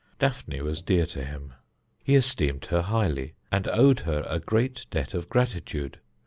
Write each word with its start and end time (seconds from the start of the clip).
Daphne 0.17 0.61
was 0.61 0.81
dear 0.81 1.05
to 1.05 1.23
him. 1.23 1.53
He 2.03 2.15
esteemed 2.15 2.65
her 2.65 2.81
highly, 2.81 3.35
and 3.51 3.67
owed 3.67 3.99
her 3.99 4.25
a 4.27 4.39
great 4.39 4.87
debt 4.89 5.13
of 5.13 5.29
gratitude. 5.29 5.99